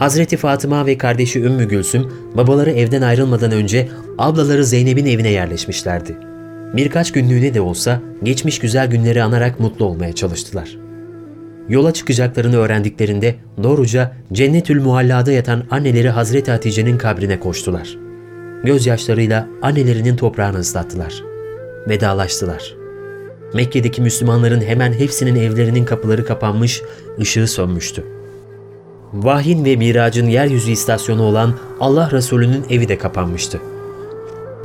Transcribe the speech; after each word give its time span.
Hazreti 0.00 0.36
Fatıma 0.36 0.86
ve 0.86 0.98
kardeşi 0.98 1.40
Ümmü 1.40 1.68
Gülsüm 1.68 2.12
babaları 2.34 2.70
evden 2.70 3.02
ayrılmadan 3.02 3.52
önce 3.52 3.88
ablaları 4.18 4.64
Zeynep'in 4.64 5.06
evine 5.06 5.28
yerleşmişlerdi. 5.28 6.16
Birkaç 6.76 7.12
günlüğüne 7.12 7.54
de 7.54 7.60
olsa 7.60 8.00
geçmiş 8.22 8.58
güzel 8.58 8.90
günleri 8.90 9.22
anarak 9.22 9.60
mutlu 9.60 9.84
olmaya 9.84 10.12
çalıştılar. 10.12 10.78
Yola 11.68 11.92
çıkacaklarını 11.92 12.56
öğrendiklerinde 12.56 13.34
doğruca 13.62 14.12
Cennetül 14.32 14.82
Muhalla'da 14.82 15.32
yatan 15.32 15.64
anneleri 15.70 16.10
Hazreti 16.10 16.50
Hatice'nin 16.50 16.98
kabrine 16.98 17.40
koştular. 17.40 17.98
Gözyaşlarıyla 18.64 19.48
annelerinin 19.62 20.16
toprağını 20.16 20.58
ıslattılar. 20.58 21.22
Vedalaştılar. 21.88 22.74
Mekke'deki 23.54 24.02
Müslümanların 24.02 24.60
hemen 24.60 24.92
hepsinin 24.92 25.36
evlerinin 25.36 25.84
kapıları 25.84 26.24
kapanmış, 26.24 26.82
ışığı 27.18 27.46
sönmüştü. 27.46 28.19
Vahyin 29.14 29.64
ve 29.64 29.76
miracın 29.76 30.26
yeryüzü 30.26 30.70
istasyonu 30.70 31.22
olan 31.22 31.54
Allah 31.80 32.10
Resulü'nün 32.12 32.64
evi 32.70 32.88
de 32.88 32.98
kapanmıştı. 32.98 33.60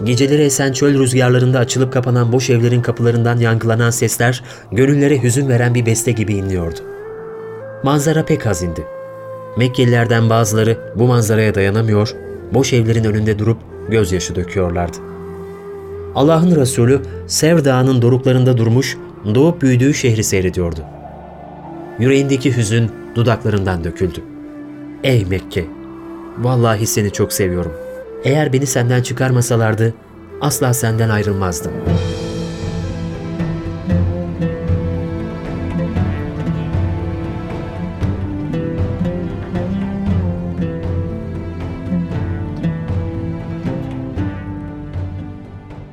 Geceleri 0.04 0.42
esen 0.42 0.74
çöl 0.74 1.00
rüzgarlarında 1.00 1.60
açılıp 1.60 1.94
kapanan 1.94 2.32
boş 2.32 2.50
evlerin 2.50 2.82
kapılarından 2.82 3.38
yankılanan 3.38 3.90
sesler 3.90 4.44
gönüllere 4.72 5.24
hüzün 5.24 5.50
veren 5.50 5.76
bir 5.76 5.86
beste 5.86 6.12
gibi 6.12 6.34
inliyordu. 6.34 6.80
Manzara 7.84 8.26
pek 8.26 8.46
hazindi. 8.46 8.84
Mekkelilerden 9.58 10.30
bazıları 10.30 10.78
bu 10.96 11.08
manzaraya 11.08 11.56
dayanamıyor, 11.56 12.16
boş 12.54 12.74
evlerin 12.74 13.04
önünde 13.04 13.40
durup 13.40 13.58
gözyaşı 13.90 14.36
döküyorlardı. 14.36 14.98
Allah'ın 16.16 16.56
Resulü 16.56 17.02
Sev 17.28 17.66
Dağı'nın 17.66 18.02
doruklarında 18.02 18.58
durmuş, 18.58 18.98
doğup 19.36 19.62
büyüdüğü 19.62 19.94
şehri 19.94 20.24
seyrediyordu. 20.24 20.80
Yüreğindeki 22.00 22.58
hüzün 22.58 22.92
dudaklarından 23.16 23.84
döküldü. 23.84 24.35
Ey 25.06 25.26
Mekke! 25.26 25.66
Vallahi 26.38 26.88
seni 26.88 27.12
çok 27.12 27.34
seviyorum. 27.34 27.74
Eğer 28.24 28.54
beni 28.54 28.66
senden 28.66 29.02
çıkarmasalardı 29.02 29.94
asla 30.42 30.74
senden 30.74 31.10
ayrılmazdım. 31.10 31.72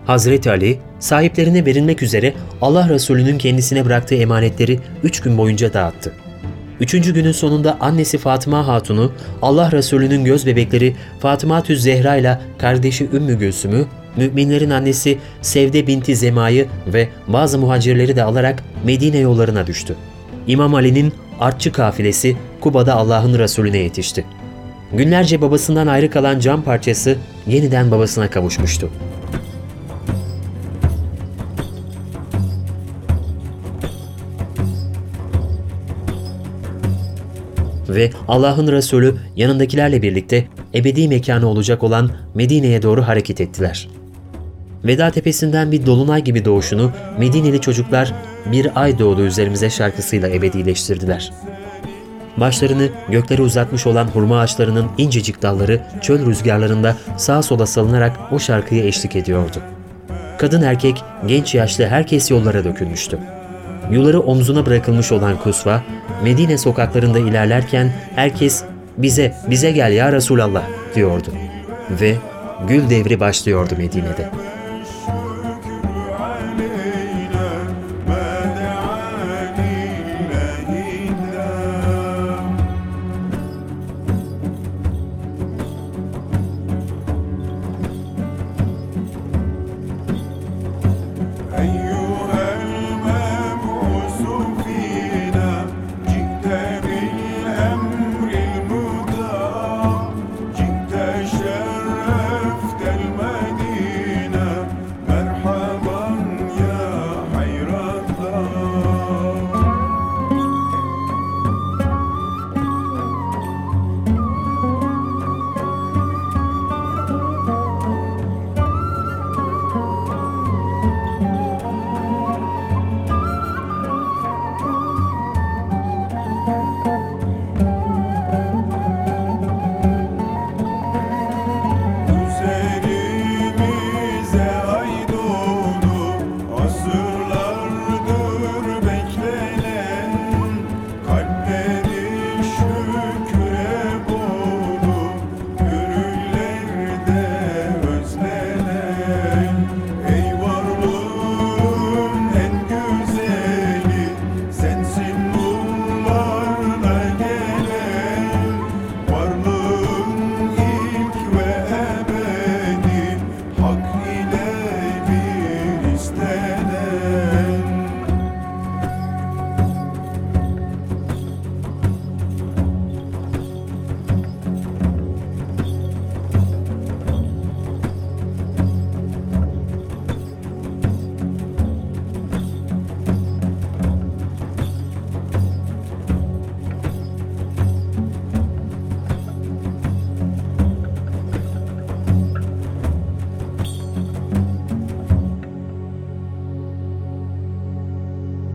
Hazreti 0.06 0.50
Ali, 0.50 0.78
sahiplerine 0.98 1.66
verilmek 1.66 2.02
üzere 2.02 2.34
Allah 2.60 2.88
Resulü'nün 2.88 3.38
kendisine 3.38 3.84
bıraktığı 3.84 4.14
emanetleri 4.14 4.80
üç 5.02 5.20
gün 5.20 5.38
boyunca 5.38 5.72
dağıttı. 5.72 6.12
Üçüncü 6.82 7.14
günün 7.14 7.32
sonunda 7.32 7.76
annesi 7.80 8.18
Fatıma 8.18 8.66
Hatun'u, 8.66 9.12
Allah 9.42 9.72
Resulü'nün 9.72 10.24
göz 10.24 10.46
bebekleri 10.46 10.94
Fatıma 11.20 11.62
Tüz 11.62 11.82
Zehra 11.82 12.16
ile 12.16 12.40
kardeşi 12.58 13.08
Ümmü 13.12 13.38
Gülsüm'ü, 13.38 13.86
müminlerin 14.16 14.70
annesi 14.70 15.18
Sevde 15.42 15.86
binti 15.86 16.16
Zema'yı 16.16 16.68
ve 16.86 17.08
bazı 17.28 17.58
muhacirleri 17.58 18.16
de 18.16 18.22
alarak 18.22 18.62
Medine 18.84 19.18
yollarına 19.18 19.66
düştü. 19.66 19.96
İmam 20.46 20.74
Ali'nin 20.74 21.12
artçı 21.40 21.72
kafilesi 21.72 22.36
Kuba'da 22.60 22.94
Allah'ın 22.94 23.38
Resulüne 23.38 23.78
yetişti. 23.78 24.24
Günlerce 24.92 25.40
babasından 25.40 25.86
ayrı 25.86 26.10
kalan 26.10 26.40
cam 26.40 26.62
parçası 26.62 27.16
yeniden 27.46 27.90
babasına 27.90 28.30
kavuşmuştu. 28.30 28.90
Ve 37.94 38.10
Allah'ın 38.28 38.72
Resulü 38.72 39.16
yanındakilerle 39.36 40.02
birlikte 40.02 40.44
ebedi 40.74 41.08
mekanı 41.08 41.46
olacak 41.46 41.82
olan 41.82 42.10
Medine'ye 42.34 42.82
doğru 42.82 43.02
hareket 43.02 43.40
ettiler. 43.40 43.88
Veda 44.84 45.10
tepesinden 45.10 45.72
bir 45.72 45.86
dolunay 45.86 46.24
gibi 46.24 46.44
doğuşunu 46.44 46.92
Medineli 47.18 47.60
çocuklar 47.60 48.14
bir 48.52 48.82
ay 48.82 48.98
doğdu 48.98 49.22
üzerimize 49.22 49.70
şarkısıyla 49.70 50.28
ebedileştirdiler. 50.28 51.32
Başlarını 52.36 52.88
göklere 53.08 53.42
uzatmış 53.42 53.86
olan 53.86 54.04
hurma 54.04 54.40
ağaçlarının 54.40 54.86
incecik 54.98 55.42
dalları 55.42 55.80
çöl 56.00 56.26
rüzgarlarında 56.26 56.96
sağa 57.16 57.42
sola 57.42 57.66
salınarak 57.66 58.18
o 58.32 58.38
şarkıya 58.38 58.84
eşlik 58.84 59.16
ediyordu. 59.16 59.58
Kadın 60.38 60.62
erkek, 60.62 61.04
genç 61.26 61.54
yaşlı 61.54 61.86
herkes 61.86 62.30
yollara 62.30 62.64
dökülmüştü. 62.64 63.18
Yuları 63.90 64.20
omzuna 64.20 64.66
bırakılmış 64.66 65.12
olan 65.12 65.38
Kusva, 65.38 65.82
Medine 66.22 66.58
sokaklarında 66.58 67.18
ilerlerken 67.18 67.92
herkes 68.14 68.64
bize, 68.98 69.34
bize 69.50 69.70
gel 69.70 69.92
ya 69.92 70.12
Resulallah 70.12 70.62
diyordu. 70.94 71.32
Ve 71.90 72.16
gül 72.68 72.90
devri 72.90 73.20
başlıyordu 73.20 73.74
Medine'de. 73.78 74.30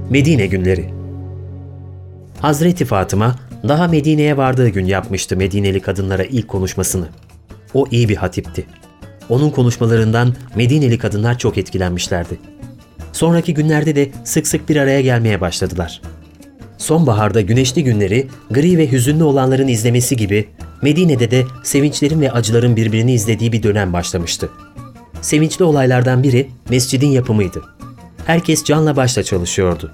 Medine 0.09 0.47
günleri. 0.47 0.89
Hazreti 2.41 2.85
Fatıma 2.85 3.35
daha 3.67 3.87
Medine'ye 3.87 4.37
vardığı 4.37 4.69
gün 4.69 4.85
yapmıştı 4.85 5.37
Medineli 5.37 5.79
kadınlara 5.79 6.23
ilk 6.23 6.47
konuşmasını. 6.47 7.07
O 7.73 7.85
iyi 7.91 8.09
bir 8.09 8.15
hatipti. 8.15 8.65
Onun 9.29 9.49
konuşmalarından 9.49 10.35
Medineli 10.55 10.97
kadınlar 10.97 11.37
çok 11.37 11.57
etkilenmişlerdi. 11.57 12.39
Sonraki 13.11 13.53
günlerde 13.53 13.95
de 13.95 14.11
sık 14.23 14.47
sık 14.47 14.69
bir 14.69 14.75
araya 14.75 15.01
gelmeye 15.01 15.41
başladılar. 15.41 16.01
Sonbaharda 16.77 17.41
güneşli 17.41 17.83
günleri 17.83 18.27
gri 18.51 18.77
ve 18.77 18.91
hüzünlü 18.91 19.23
olanların 19.23 19.67
izlemesi 19.67 20.15
gibi 20.15 20.47
Medine'de 20.81 21.31
de 21.31 21.43
sevinçlerin 21.63 22.21
ve 22.21 22.31
acıların 22.31 22.75
birbirini 22.75 23.13
izlediği 23.13 23.51
bir 23.51 23.63
dönem 23.63 23.93
başlamıştı. 23.93 24.49
Sevinçli 25.21 25.65
olaylardan 25.65 26.23
biri 26.23 26.49
mescidin 26.69 27.09
yapımıydı. 27.09 27.63
Herkes 28.27 28.63
canla 28.63 28.95
başla 28.95 29.23
çalışıyordu. 29.23 29.91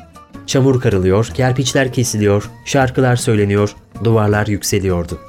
Çamur 0.47 0.81
karılıyor, 0.81 1.25
kerpiçler 1.33 1.93
kesiliyor, 1.93 2.49
şarkılar 2.65 3.15
söyleniyor, 3.15 3.75
duvarlar 4.03 4.47
yükseliyordu. 4.47 5.19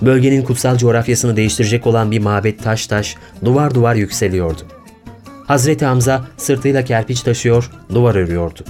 Bölgenin 0.00 0.42
kutsal 0.42 0.76
coğrafyasını 0.76 1.36
değiştirecek 1.36 1.86
olan 1.86 2.10
bir 2.10 2.18
mabet 2.18 2.62
taş 2.62 2.86
taş, 2.86 3.16
duvar 3.44 3.74
duvar 3.74 3.94
yükseliyordu. 3.94 4.60
Hazreti 5.46 5.84
Hamza 5.84 6.24
sırtıyla 6.36 6.84
kerpiç 6.84 7.20
taşıyor, 7.20 7.70
duvar 7.94 8.14
örüyordu. 8.14 8.60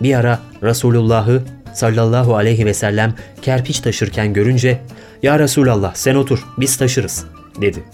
Bir 0.00 0.14
ara 0.14 0.38
Resulullah'ı 0.62 1.42
sallallahu 1.72 2.36
aleyhi 2.36 2.66
ve 2.66 2.74
sellem 2.74 3.14
kerpiç 3.42 3.80
taşırken 3.80 4.32
görünce 4.32 4.80
''Ya 5.22 5.38
Resulallah 5.38 5.94
sen 5.94 6.14
otur, 6.14 6.46
biz 6.58 6.76
taşırız.'' 6.76 7.26
dedi. 7.60 7.84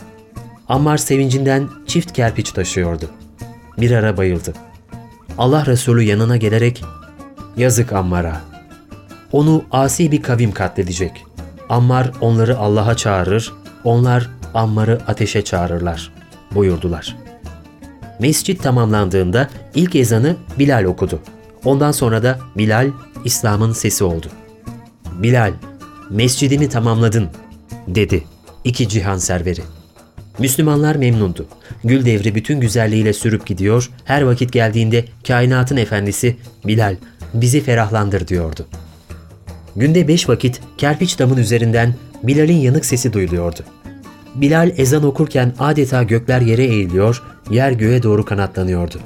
Ammar 0.69 0.96
sevincinden 0.96 1.69
çift 1.87 2.12
kerpiç 2.12 2.53
taşıyordu. 2.53 3.11
Bir 3.79 3.91
ara 3.91 4.17
bayıldı. 4.17 4.55
Allah 5.41 5.67
Resulü 5.67 6.03
yanına 6.03 6.37
gelerek 6.37 6.85
''Yazık 7.57 7.93
Ammar'a. 7.93 8.41
Onu 9.33 9.65
asi 9.71 10.13
bir 10.13 10.23
kavim 10.23 10.53
katledecek. 10.53 11.25
Ammar 11.69 12.11
onları 12.21 12.59
Allah'a 12.59 12.95
çağırır, 12.97 13.53
onlar 13.85 14.31
Ammar'ı 14.55 15.01
ateşe 15.09 15.45
çağırırlar.'' 15.45 16.13
buyurdular. 16.55 17.17
Mescit 18.19 18.63
tamamlandığında 18.63 19.49
ilk 19.75 19.97
ezanı 19.97 20.37
Bilal 20.59 20.85
okudu. 20.85 21.21
Ondan 21.65 21.93
sonra 21.93 22.23
da 22.23 22.39
Bilal 22.57 22.91
İslam'ın 23.25 23.73
sesi 23.73 24.05
oldu. 24.05 24.27
Bilal, 25.13 25.53
mescidimi 26.11 26.69
tamamladın, 26.69 27.29
dedi 27.89 28.25
iki 28.65 28.89
cihan 28.89 29.19
serveri. 29.19 29.63
Müslümanlar 30.41 30.97
memnundu. 30.97 31.47
Gül 31.85 32.05
devri 32.05 32.35
bütün 32.35 32.61
güzelliğiyle 32.61 33.13
sürüp 33.13 33.47
gidiyor, 33.47 33.91
her 34.05 34.23
vakit 34.23 34.53
geldiğinde 34.53 35.05
kainatın 35.27 35.77
efendisi 35.77 36.37
Bilal, 36.67 36.97
bizi 37.35 37.61
ferahlandır 37.61 38.29
diyordu. 38.29 38.67
Günde 39.77 40.09
beş 40.09 40.29
vakit 40.29 40.61
kerpiç 40.79 41.19
damın 41.19 41.37
üzerinden 41.37 41.95
Bilal'in 42.23 42.57
yanık 42.57 42.85
sesi 42.85 43.13
duyuluyordu. 43.13 43.61
Bilal 44.35 44.73
ezan 44.77 45.05
okurken 45.05 45.53
adeta 45.59 46.03
gökler 46.03 46.41
yere 46.41 46.65
eğiliyor, 46.65 47.23
yer 47.51 47.73
göğe 47.73 48.03
doğru 48.03 48.25
kanatlanıyordu. 48.25 49.01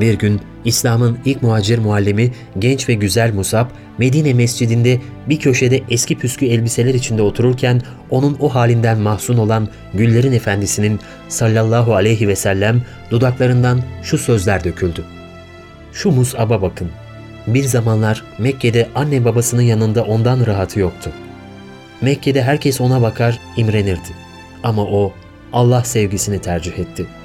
Bir 0.00 0.14
gün 0.14 0.40
İslam'ın 0.64 1.18
ilk 1.24 1.42
muhacir 1.42 1.78
muallimi 1.78 2.32
genç 2.58 2.88
ve 2.88 2.94
güzel 2.94 3.34
Musab, 3.34 3.66
Medine 3.98 4.34
mescidinde 4.34 5.00
bir 5.28 5.38
köşede 5.38 5.80
eski 5.90 6.18
püskü 6.18 6.46
elbiseler 6.46 6.94
içinde 6.94 7.22
otururken 7.22 7.82
onun 8.10 8.36
o 8.40 8.54
halinden 8.54 8.98
mahzun 8.98 9.38
olan 9.38 9.68
Güllerin 9.94 10.32
Efendisi'nin 10.32 11.00
sallallahu 11.28 11.94
aleyhi 11.94 12.28
ve 12.28 12.36
sellem 12.36 12.82
dudaklarından 13.10 13.80
şu 14.02 14.18
sözler 14.18 14.64
döküldü. 14.64 15.04
Şu 15.92 16.10
Musab'a 16.10 16.62
bakın. 16.62 16.88
Bir 17.46 17.64
zamanlar 17.64 18.24
Mekke'de 18.38 18.88
anne 18.94 19.24
babasının 19.24 19.62
yanında 19.62 20.04
ondan 20.04 20.46
rahatı 20.46 20.80
yoktu. 20.80 21.10
Mekke'de 22.00 22.42
herkes 22.42 22.80
ona 22.80 23.02
bakar, 23.02 23.38
imrenirdi. 23.56 24.10
Ama 24.62 24.82
o 24.82 25.12
Allah 25.52 25.84
sevgisini 25.84 26.38
tercih 26.38 26.78
etti.'' 26.78 27.17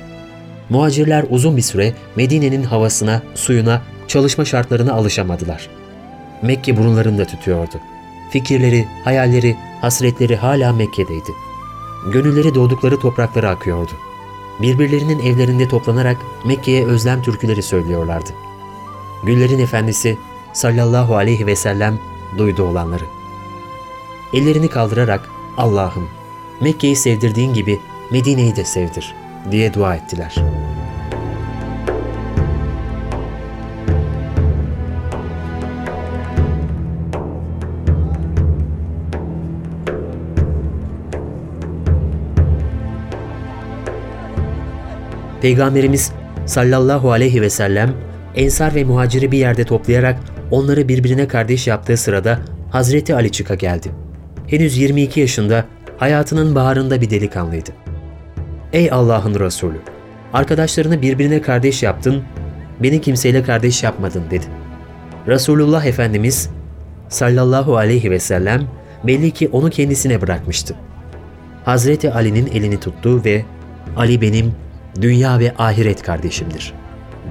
Muhacirler 0.70 1.26
uzun 1.30 1.58
bir 1.58 1.62
süre 1.62 1.94
Medine'nin 2.16 2.64
havasına, 2.64 3.22
suyuna, 3.36 3.82
çalışma 4.08 4.46
şartlarına 4.46 4.94
alışamadılar. 4.94 5.70
Mekke 6.42 6.78
burunlarında 6.78 7.26
tütüyordu. 7.26 7.76
Fikirleri, 8.32 8.88
hayalleri, 9.04 9.56
hasretleri 9.82 10.36
hala 10.36 10.74
Mekke'deydi. 10.74 11.32
Gönülleri 12.14 12.56
doğdukları 12.56 13.00
topraklara 13.00 13.50
akıyordu. 13.50 13.92
Birbirlerinin 14.62 15.20
evlerinde 15.20 15.68
toplanarak 15.68 16.18
Mekke'ye 16.46 16.86
özlem 16.86 17.22
türküleri 17.22 17.64
söylüyorlardı. 17.64 18.30
Güllerin 19.24 19.60
efendisi 19.60 20.18
sallallahu 20.54 21.16
aleyhi 21.16 21.48
ve 21.48 21.56
sellem 21.56 22.00
duydu 22.38 22.64
olanları. 22.64 23.04
Ellerini 24.34 24.68
kaldırarak 24.68 25.30
Allah'ım 25.58 26.10
Mekke'yi 26.62 26.96
sevdirdiğin 26.96 27.54
gibi 27.54 27.80
Medine'yi 28.12 28.56
de 28.56 28.66
sevdir 28.66 29.23
diye 29.52 29.74
dua 29.74 29.96
ettiler. 29.96 30.36
Peygamberimiz 45.42 46.12
sallallahu 46.46 47.12
aleyhi 47.12 47.42
ve 47.42 47.50
sellem 47.50 47.94
ensar 48.36 48.76
ve 48.76 48.84
muhaciri 48.84 49.32
bir 49.32 49.38
yerde 49.38 49.64
toplayarak 49.64 50.20
onları 50.52 50.88
birbirine 50.88 51.28
kardeş 51.28 51.68
yaptığı 51.68 51.98
sırada 51.98 52.40
Hazreti 52.72 53.16
Ali 53.16 53.32
çıka 53.32 53.56
geldi. 53.56 53.92
Henüz 54.48 54.78
22 54.78 55.20
yaşında 55.20 55.66
hayatının 55.98 56.56
baharında 56.56 57.02
bir 57.02 57.10
delikanlıydı. 57.10 57.83
Ey 58.74 58.92
Allah'ın 58.92 59.40
Resulü! 59.40 59.82
Arkadaşlarını 60.34 61.02
birbirine 61.02 61.42
kardeş 61.42 61.84
yaptın, 61.84 62.24
beni 62.80 63.02
kimseyle 63.02 63.44
kardeş 63.44 63.84
yapmadın 63.84 64.24
dedi. 64.32 64.46
Resulullah 65.28 65.86
Efendimiz 65.86 66.50
sallallahu 67.10 67.78
aleyhi 67.78 68.12
ve 68.12 68.20
sellem 68.20 68.68
belli 69.04 69.32
ki 69.32 69.50
onu 69.52 69.70
kendisine 69.70 70.22
bırakmıştı. 70.22 70.76
Hazreti 71.66 72.12
Ali'nin 72.12 72.48
elini 72.48 72.80
tuttu 72.80 73.26
ve 73.26 73.46
Ali 73.98 74.22
benim 74.22 74.56
dünya 75.02 75.40
ve 75.40 75.54
ahiret 75.58 76.04
kardeşimdir 76.04 76.74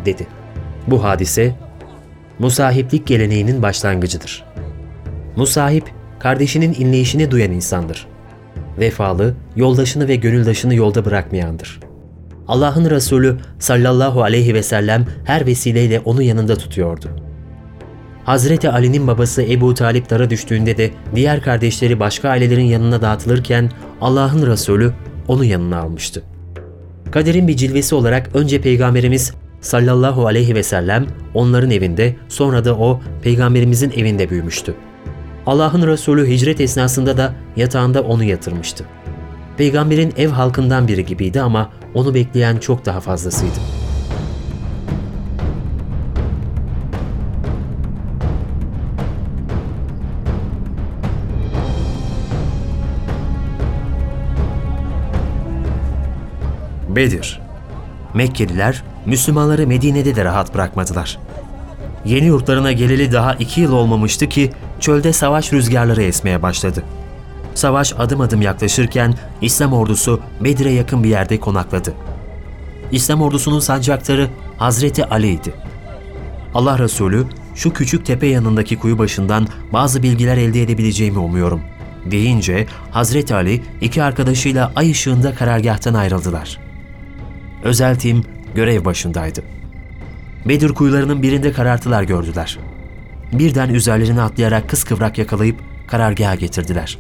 dedi. 0.05 0.27
Bu 0.87 1.05
hadise 1.05 1.55
musahiplik 2.39 3.07
geleneğinin 3.07 3.63
başlangıcıdır. 3.63 4.45
Musahip 5.37 5.85
kardeşinin 6.19 6.75
inleyişini 6.79 7.31
duyan 7.31 7.53
insandır 7.53 8.12
vefalı, 8.79 9.35
yoldaşını 9.57 10.09
ve 10.09 10.17
gönüldaşını 10.17 10.75
yolda 10.75 11.05
bırakmayandır. 11.05 11.81
Allah'ın 12.49 12.91
Resulü 12.91 13.37
sallallahu 13.59 14.23
aleyhi 14.23 14.55
ve 14.55 14.63
sellem 14.63 15.07
her 15.25 15.47
vesileyle 15.47 16.01
onu 16.01 16.23
yanında 16.23 16.57
tutuyordu. 16.57 17.09
Hazreti 18.25 18.71
Ali'nin 18.71 19.07
babası 19.07 19.43
Ebu 19.43 19.75
Talip 19.75 20.11
dara 20.11 20.31
düştüğünde 20.31 20.77
de 20.77 20.91
diğer 21.15 21.43
kardeşleri 21.43 22.01
başka 22.01 22.29
ailelerin 22.29 22.65
yanına 22.65 23.03
dağıtılırken 23.03 23.71
Allah'ın 24.01 24.47
Resulü 24.47 24.93
onu 25.29 25.45
yanına 25.45 25.79
almıştı. 25.79 26.23
Kaderin 27.11 27.49
bir 27.49 27.57
cilvesi 27.57 27.95
olarak 27.95 28.31
önce 28.35 28.61
Peygamberimiz 28.61 29.33
sallallahu 29.61 30.27
aleyhi 30.27 30.55
ve 30.55 30.63
sellem 30.63 31.07
onların 31.35 31.71
evinde 31.71 32.17
sonra 32.29 32.65
da 32.65 32.77
o 32.77 33.01
Peygamberimizin 33.23 33.91
evinde 33.91 34.31
büyümüştü. 34.31 34.75
Allah'ın 35.47 35.87
Resulü 35.87 36.29
hicret 36.29 36.61
esnasında 36.61 37.17
da 37.17 37.35
yatağında 37.57 38.03
onu 38.03 38.25
yatırmıştı. 38.25 38.85
Peygamberin 39.57 40.15
ev 40.17 40.29
halkından 40.29 40.89
biri 40.89 41.07
gibiydi 41.07 41.41
ama 41.41 41.71
onu 41.95 42.15
bekleyen 42.15 42.57
çok 42.57 42.87
daha 42.87 43.01
fazlasıydı. 43.01 43.59
Bedir 56.89 57.41
Mekkeliler 58.15 58.83
Müslümanları 59.07 59.67
Medine'de 59.67 60.17
de 60.17 60.25
rahat 60.25 60.55
bırakmadılar. 60.55 61.19
Yeni 62.05 62.27
yurtlarına 62.27 62.73
geleli 62.73 63.13
daha 63.13 63.35
iki 63.35 63.61
yıl 63.61 63.73
olmamıştı 63.73 64.29
ki 64.29 64.53
çölde 64.83 65.13
savaş 65.13 65.53
rüzgarları 65.53 66.03
esmeye 66.03 66.43
başladı. 66.43 66.83
Savaş 67.55 67.93
adım 67.99 68.21
adım 68.21 68.43
yaklaşırken 68.43 69.15
İslam 69.41 69.73
ordusu 69.73 70.21
Bedir'e 70.41 70.71
yakın 70.71 71.05
bir 71.05 71.09
yerde 71.09 71.41
konakladı. 71.41 71.95
İslam 72.93 73.23
ordusunun 73.23 73.61
sancaktarı 73.61 74.29
Hazreti 74.57 75.05
Ali'ydi. 75.05 75.53
Allah 76.55 76.79
Resulü 76.79 77.27
şu 77.55 77.73
küçük 77.73 78.07
tepe 78.07 78.27
yanındaki 78.27 78.79
kuyu 78.79 78.99
başından 78.99 79.47
bazı 79.73 80.03
bilgiler 80.03 80.37
elde 80.37 80.63
edebileceğimi 80.63 81.19
umuyorum 81.19 81.61
deyince 82.11 82.67
Hazreti 82.91 83.35
Ali 83.35 83.63
iki 83.81 84.03
arkadaşıyla 84.03 84.73
ay 84.77 84.91
ışığında 84.91 85.35
karargahtan 85.35 85.95
ayrıldılar. 85.95 86.59
Özel 87.65 87.99
tim 87.99 88.25
görev 88.55 88.85
başındaydı. 88.85 89.43
Bedir 90.49 90.69
kuyularının 90.69 91.23
birinde 91.23 91.53
karartılar 91.53 92.03
gördüler. 92.03 92.59
Birden 93.33 93.69
üzerlerine 93.69 94.23
atlayarak 94.23 94.69
kıskıvrak 94.69 95.19
yakalayıp 95.19 95.57
karargaha 95.87 96.35
getirdiler. 96.35 96.99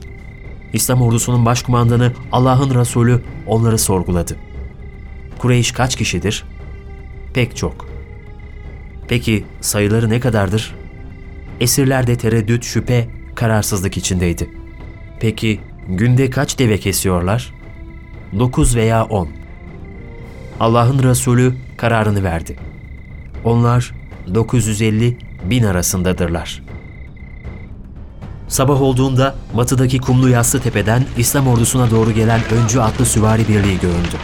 İslam 0.72 1.02
ordusunun 1.02 1.46
başkumandanı 1.46 2.12
Allah'ın 2.32 2.74
Resulü 2.74 3.22
onları 3.46 3.78
sorguladı. 3.78 4.36
Kureyş 5.38 5.72
kaç 5.72 5.96
kişidir? 5.96 6.44
Pek 7.34 7.56
çok. 7.56 7.88
Peki 9.08 9.44
sayıları 9.60 10.10
ne 10.10 10.20
kadardır? 10.20 10.74
Esirlerde 11.60 12.16
tereddüt, 12.16 12.64
şüphe, 12.64 13.08
kararsızlık 13.34 13.96
içindeydi. 13.96 14.50
Peki 15.20 15.60
günde 15.88 16.30
kaç 16.30 16.58
deve 16.58 16.78
kesiyorlar? 16.78 17.54
9 18.38 18.76
veya 18.76 19.04
10. 19.04 19.28
Allah'ın 20.60 21.02
Resulü 21.02 21.54
kararını 21.76 22.24
verdi. 22.24 22.56
Onlar 23.44 23.94
950 24.34 25.16
bin 25.50 25.64
arasındadırlar. 25.64 26.62
Sabah 28.48 28.82
olduğunda 28.82 29.34
batıdaki 29.54 29.98
kumlu 29.98 30.28
yassı 30.28 30.60
tepeden 30.60 31.04
İslam 31.16 31.48
ordusuna 31.48 31.90
doğru 31.90 32.12
gelen 32.12 32.40
öncü 32.62 32.80
atlı 32.80 33.06
süvari 33.06 33.48
birliği 33.48 33.80
göründü. 33.80 34.16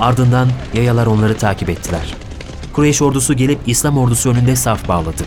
Ardından 0.00 0.48
yayalar 0.74 1.06
onları 1.06 1.36
takip 1.36 1.70
ettiler. 1.70 2.14
Kureyş 2.72 3.02
ordusu 3.02 3.34
gelip 3.34 3.58
İslam 3.66 3.98
ordusu 3.98 4.30
önünde 4.30 4.56
saf 4.56 4.88
bağladı. 4.88 5.22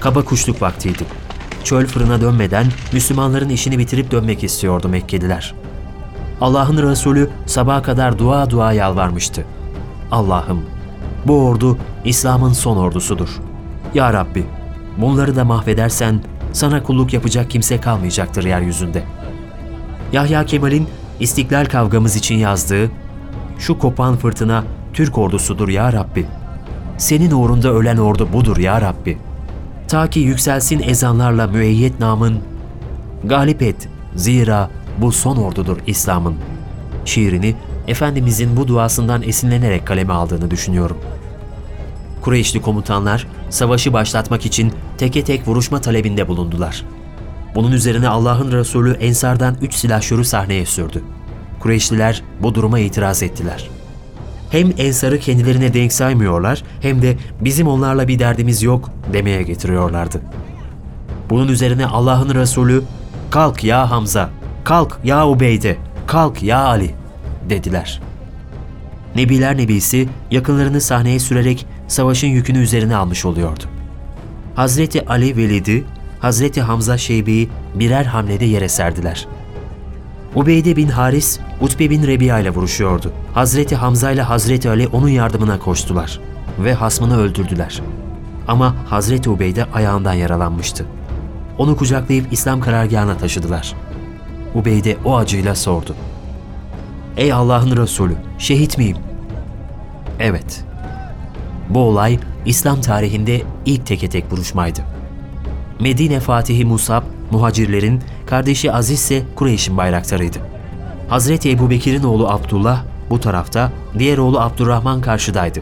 Kaba 0.00 0.24
kuşluk 0.24 0.62
vaktiydi. 0.62 1.04
Çöl 1.64 1.86
fırına 1.86 2.20
dönmeden 2.20 2.66
Müslümanların 2.92 3.48
işini 3.48 3.78
bitirip 3.78 4.10
dönmek 4.10 4.44
istiyordu 4.44 4.88
Mekkeliler. 4.88 5.54
Allah'ın 6.40 6.90
Resulü 6.90 7.30
sabaha 7.46 7.82
kadar 7.82 8.18
dua 8.18 8.50
dua 8.50 8.72
yalvarmıştı. 8.72 9.44
Allah'ım 10.10 10.62
bu 11.26 11.46
ordu 11.46 11.78
İslam'ın 12.04 12.52
son 12.52 12.76
ordusudur. 12.76 13.47
Ya 13.94 14.12
Rabbi 14.12 14.44
bunları 14.98 15.36
da 15.36 15.44
mahvedersen 15.44 16.20
sana 16.52 16.82
kulluk 16.82 17.12
yapacak 17.12 17.50
kimse 17.50 17.80
kalmayacaktır 17.80 18.44
yeryüzünde. 18.44 19.02
Yahya 20.12 20.46
Kemal'in 20.46 20.88
İstiklal 21.20 21.64
kavgamız 21.64 22.16
için 22.16 22.34
yazdığı 22.34 22.90
şu 23.58 23.78
kopan 23.78 24.16
fırtına 24.16 24.64
Türk 24.92 25.18
ordusudur 25.18 25.68
ya 25.68 25.92
Rabbi. 25.92 26.26
Senin 26.98 27.30
uğrunda 27.30 27.72
ölen 27.72 27.96
ordu 27.96 28.28
budur 28.32 28.56
ya 28.56 28.80
Rabbi. 28.80 29.18
Ta 29.88 30.10
ki 30.10 30.20
yükselsin 30.20 30.82
ezanlarla 30.82 31.46
müeyyet 31.46 32.00
namın. 32.00 32.38
Galip 33.24 33.62
et, 33.62 33.88
zira 34.14 34.70
bu 34.98 35.12
son 35.12 35.36
ordudur 35.36 35.76
İslam'ın. 35.86 36.34
Şiirini 37.04 37.54
Efendimizin 37.86 38.56
bu 38.56 38.68
duasından 38.68 39.22
esinlenerek 39.22 39.86
kaleme 39.86 40.12
aldığını 40.12 40.50
düşünüyorum. 40.50 40.98
Kureyşli 42.20 42.62
komutanlar 42.62 43.26
savaşı 43.50 43.92
başlatmak 43.92 44.46
için 44.46 44.72
teke 44.98 45.24
tek 45.24 45.48
vuruşma 45.48 45.80
talebinde 45.80 46.28
bulundular. 46.28 46.84
Bunun 47.54 47.72
üzerine 47.72 48.08
Allah'ın 48.08 48.52
Resulü 48.52 48.92
Ensar'dan 48.92 49.56
üç 49.62 49.74
silahşörü 49.74 50.24
sahneye 50.24 50.66
sürdü. 50.66 51.02
Kureyşliler 51.60 52.22
bu 52.42 52.54
duruma 52.54 52.78
itiraz 52.78 53.22
ettiler. 53.22 53.70
Hem 54.50 54.72
Ensar'ı 54.78 55.18
kendilerine 55.18 55.74
denk 55.74 55.92
saymıyorlar 55.92 56.62
hem 56.80 57.02
de 57.02 57.16
bizim 57.40 57.68
onlarla 57.68 58.08
bir 58.08 58.18
derdimiz 58.18 58.62
yok 58.62 58.90
demeye 59.12 59.42
getiriyorlardı. 59.42 60.20
Bunun 61.30 61.48
üzerine 61.48 61.86
Allah'ın 61.86 62.34
Resulü 62.34 62.82
kalk 63.30 63.64
ya 63.64 63.90
Hamza, 63.90 64.30
kalk 64.64 64.98
ya 65.04 65.28
Ubeyde, 65.28 65.76
kalk 66.06 66.42
ya 66.42 66.58
Ali 66.58 66.94
dediler. 67.50 68.00
Nebiler 69.16 69.56
Nebisi 69.56 70.08
yakınlarını 70.30 70.80
sahneye 70.80 71.18
sürerek 71.18 71.66
savaşın 71.88 72.28
yükünü 72.28 72.58
üzerine 72.58 72.96
almış 72.96 73.24
oluyordu. 73.24 73.64
Hazreti 74.54 75.06
Ali 75.06 75.36
Velid'i, 75.36 75.84
Hazreti 76.20 76.62
Hamza 76.62 76.98
Şeybe'yi 76.98 77.48
birer 77.74 78.04
hamlede 78.04 78.44
yere 78.44 78.68
serdiler. 78.68 79.28
Ubeyde 80.34 80.76
bin 80.76 80.88
Haris, 80.88 81.40
Utbe 81.60 81.90
bin 81.90 82.06
Rebiya 82.06 82.38
ile 82.38 82.50
vuruşuyordu. 82.50 83.12
Hazreti 83.34 83.76
Hamza 83.76 84.10
ile 84.10 84.22
Hazreti 84.22 84.70
Ali 84.70 84.86
onun 84.86 85.08
yardımına 85.08 85.58
koştular 85.58 86.20
ve 86.64 86.74
hasmını 86.74 87.18
öldürdüler. 87.18 87.82
Ama 88.48 88.74
Hazreti 88.88 89.30
Ubeyde 89.30 89.64
ayağından 89.64 90.12
yaralanmıştı. 90.12 90.86
Onu 91.58 91.76
kucaklayıp 91.76 92.32
İslam 92.32 92.60
karargahına 92.60 93.16
taşıdılar. 93.16 93.74
Ubeyde 94.54 94.96
o 95.04 95.16
acıyla 95.16 95.54
sordu. 95.54 95.94
Ey 97.16 97.32
Allah'ın 97.32 97.76
Resulü, 97.76 98.16
şehit 98.38 98.78
miyim? 98.78 98.96
Evet. 100.18 100.67
Bu 101.70 101.78
olay 101.78 102.18
İslam 102.46 102.80
tarihinde 102.80 103.42
ilk 103.66 103.86
teke 103.86 104.08
tek 104.08 104.32
vuruşmaydı. 104.32 104.80
Medine 105.80 106.20
Fatihi 106.20 106.64
Musab, 106.64 107.02
muhacirlerin, 107.30 108.02
kardeşi 108.26 108.72
Aziz 108.72 109.00
ise 109.00 109.22
Kureyş'in 109.34 109.76
bayraktarıydı. 109.76 110.38
Hazreti 111.08 111.50
Ebu 111.50 111.70
Bekir'in 111.70 112.02
oğlu 112.02 112.28
Abdullah 112.28 112.84
bu 113.10 113.20
tarafta, 113.20 113.72
diğer 113.98 114.18
oğlu 114.18 114.40
Abdurrahman 114.40 115.00
karşıdaydı. 115.00 115.60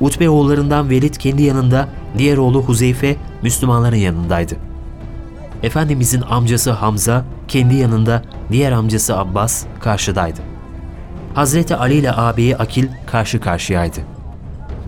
Utbe 0.00 0.30
oğullarından 0.30 0.90
Velid 0.90 1.14
kendi 1.14 1.42
yanında, 1.42 1.88
diğer 2.18 2.36
oğlu 2.36 2.62
Huzeyfe 2.62 3.16
Müslümanların 3.42 3.96
yanındaydı. 3.96 4.56
Efendimizin 5.62 6.22
amcası 6.22 6.70
Hamza 6.70 7.24
kendi 7.48 7.74
yanında, 7.74 8.22
diğer 8.52 8.72
amcası 8.72 9.18
Abbas 9.18 9.64
karşıdaydı. 9.80 10.40
Hazreti 11.34 11.76
Ali 11.76 11.94
ile 11.94 12.12
ağabeyi 12.12 12.56
Akil 12.56 12.88
karşı 13.06 13.40
karşıyaydı. 13.40 14.13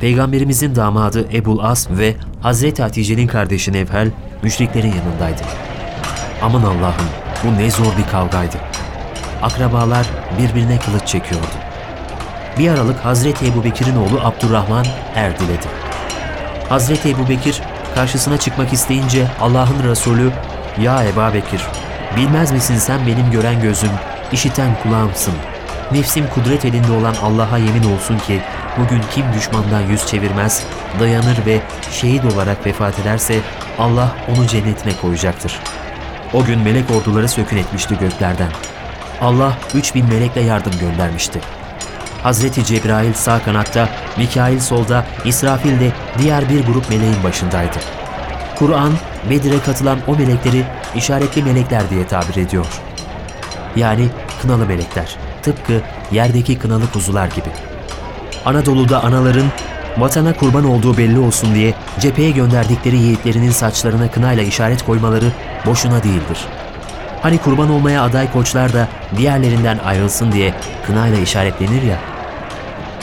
Peygamberimizin 0.01 0.75
damadı 0.75 1.29
Ebul 1.33 1.59
As 1.59 1.91
ve 1.91 2.17
Hazreti 2.41 2.83
Hatice'nin 2.83 3.27
kardeşi 3.27 3.73
Nevhel 3.73 4.11
müşriklerin 4.43 4.95
yanındaydı. 4.95 5.43
Aman 6.43 6.63
Allah'ım 6.63 7.07
bu 7.45 7.59
ne 7.59 7.71
zor 7.71 7.97
bir 7.99 8.11
kavgaydı. 8.11 8.57
Akrabalar 9.43 10.07
birbirine 10.39 10.79
kılıç 10.79 11.07
çekiyordu. 11.07 11.47
Bir 12.59 12.69
aralık 12.69 13.05
Hazreti 13.05 13.47
Ebu 13.47 13.65
Bekir'in 13.65 13.97
oğlu 13.97 14.21
Abdurrahman 14.25 14.87
er 15.15 15.39
diledi. 15.39 15.67
Hazreti 16.69 17.09
Ebu 17.09 17.29
Bekir 17.29 17.63
karşısına 17.95 18.37
çıkmak 18.39 18.73
isteyince 18.73 19.27
Allah'ın 19.41 19.89
Resulü 19.89 20.31
''Ya 20.81 21.05
Eba 21.05 21.35
Bekir, 21.35 21.61
bilmez 22.17 22.53
misin 22.53 22.77
sen 22.77 23.07
benim 23.07 23.31
gören 23.31 23.63
gözüm, 23.63 23.91
işiten 24.33 24.71
kulağımsın. 24.83 25.35
Nefsim 25.93 26.25
kudret 26.35 26.65
elinde 26.65 26.93
olan 26.93 27.15
Allah'a 27.23 27.59
yemin 27.59 27.95
olsun 27.95 28.19
ki 28.19 28.43
bugün 28.79 29.01
kim 29.15 29.25
düşmandan 29.33 29.81
yüz 29.81 30.07
çevirmez, 30.07 30.63
dayanır 31.01 31.47
ve 31.47 31.61
şehit 31.93 32.25
olarak 32.25 32.67
vefat 32.67 32.99
ederse 32.99 33.41
Allah 33.79 34.15
onu 34.29 34.47
cennetine 34.47 34.93
koyacaktır. 35.03 35.61
O 36.35 36.45
gün 36.45 36.61
melek 36.61 36.91
orduları 36.91 37.29
sökün 37.29 37.57
etmişti 37.57 37.99
göklerden. 37.99 38.51
Allah 39.21 39.53
3000 39.75 40.07
melekle 40.07 40.41
yardım 40.41 40.73
göndermişti. 40.81 41.41
Hazreti 42.23 42.65
Cebrail 42.65 43.13
sağ 43.13 43.43
kanatta, 43.43 43.89
Mikail 44.17 44.61
solda, 44.61 45.07
İsrafil 45.25 45.81
de 45.81 45.93
diğer 46.19 46.49
bir 46.49 46.67
grup 46.67 46.91
meleğin 46.91 47.25
başındaydı. 47.25 47.79
Kur'an, 48.59 48.93
Bedir'e 49.31 49.61
katılan 49.61 49.99
o 50.07 50.17
melekleri 50.17 50.65
işaretli 50.95 51.43
melekler 51.43 51.91
diye 51.91 52.07
tabir 52.07 52.37
ediyor. 52.37 52.67
Yani 53.77 54.09
kınalı 54.43 54.67
melekler, 54.67 55.17
tıpkı 55.43 55.83
yerdeki 56.13 56.59
kınalı 56.59 56.93
kuzular 56.93 57.27
gibi. 57.27 57.66
Anadolu'da 58.47 59.05
anaların 59.05 59.47
vatana 59.99 60.33
kurban 60.33 60.65
olduğu 60.65 60.97
belli 60.97 61.19
olsun 61.19 61.55
diye 61.55 61.75
cepheye 62.01 62.31
gönderdikleri 62.31 62.97
yiğitlerinin 62.97 63.51
saçlarına 63.51 64.11
kınayla 64.11 64.43
işaret 64.43 64.83
koymaları 64.83 65.33
boşuna 65.67 66.03
değildir. 66.03 66.39
Hani 67.23 67.39
kurban 67.39 67.71
olmaya 67.71 68.03
aday 68.03 68.33
koçlar 68.33 68.73
da 68.73 68.89
diğerlerinden 69.17 69.79
ayrılsın 69.79 70.33
diye 70.33 70.55
kınayla 70.87 71.19
işaretlenir 71.19 71.83
ya. 71.83 71.99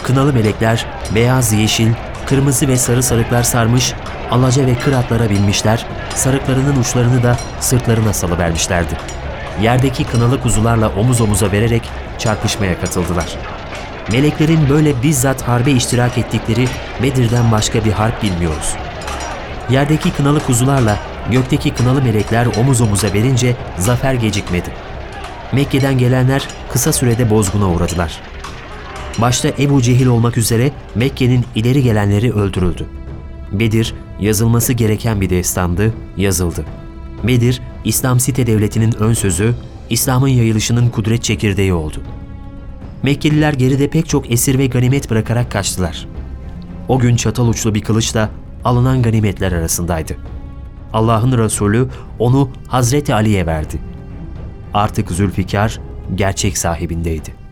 Kınalı 0.03 0.33
melekler 0.33 0.85
beyaz, 1.15 1.53
yeşil, 1.53 1.91
kırmızı 2.25 2.67
ve 2.67 2.77
sarı 2.77 3.03
sarıklar 3.03 3.43
sarmış, 3.43 3.93
alaca 4.31 4.65
ve 4.65 4.75
kır 4.75 4.93
atlara 4.93 5.29
binmişler, 5.29 5.85
sarıklarının 6.15 6.79
uçlarını 6.79 7.23
da 7.23 7.37
sırtlarına 7.59 8.13
salıvermişlerdi. 8.13 8.97
Yerdeki 9.61 10.03
kınalı 10.03 10.41
kuzularla 10.41 10.89
omuz 10.89 11.21
omuza 11.21 11.51
vererek 11.51 11.89
çarpışmaya 12.17 12.79
katıldılar. 12.79 13.37
Meleklerin 14.11 14.69
böyle 14.69 15.03
bizzat 15.03 15.41
harbe 15.41 15.71
iştirak 15.71 16.17
ettikleri 16.17 16.67
Bedir'den 17.03 17.51
başka 17.51 17.85
bir 17.85 17.91
harp 17.91 18.23
bilmiyoruz. 18.23 18.75
Yerdeki 19.69 20.11
kınalı 20.11 20.39
kuzularla 20.39 20.99
gökteki 21.31 21.73
kınalı 21.73 22.01
melekler 22.01 22.45
omuz 22.45 22.81
omuza 22.81 23.13
verince 23.13 23.55
zafer 23.77 24.13
gecikmedi. 24.13 24.69
Mekke'den 25.51 25.97
gelenler 25.97 26.47
kısa 26.71 26.93
sürede 26.93 27.29
bozguna 27.29 27.69
uğradılar. 27.69 28.21
Başta 29.17 29.49
Ebu 29.59 29.81
Cehil 29.81 30.05
olmak 30.05 30.37
üzere 30.37 30.71
Mekke'nin 30.95 31.45
ileri 31.55 31.83
gelenleri 31.83 32.33
öldürüldü. 32.33 32.85
Bedir 33.51 33.93
yazılması 34.19 34.73
gereken 34.73 35.21
bir 35.21 35.29
destandı, 35.29 35.93
yazıldı. 36.17 36.65
Bedir, 37.23 37.61
İslam 37.85 38.19
site 38.19 38.47
devletinin 38.47 38.93
ön 38.99 39.13
sözü, 39.13 39.55
İslam'ın 39.89 40.27
yayılışının 40.27 40.89
kudret 40.89 41.23
çekirdeği 41.23 41.73
oldu. 41.73 42.03
Mekkeliler 43.03 43.53
geride 43.53 43.89
pek 43.89 44.09
çok 44.09 44.31
esir 44.31 44.59
ve 44.59 44.67
ganimet 44.67 45.09
bırakarak 45.09 45.51
kaçtılar. 45.51 46.07
O 46.87 46.99
gün 46.99 47.15
çatal 47.15 47.47
uçlu 47.47 47.75
bir 47.75 47.81
kılıçla 47.81 48.29
alınan 48.63 49.01
ganimetler 49.01 49.51
arasındaydı. 49.51 50.17
Allah'ın 50.93 51.37
Resulü 51.37 51.87
onu 52.19 52.49
Hazreti 52.67 53.13
Ali'ye 53.13 53.45
verdi. 53.45 53.79
Artık 54.73 55.11
Zülfikar 55.11 55.79
gerçek 56.15 56.57
sahibindeydi. 56.57 57.42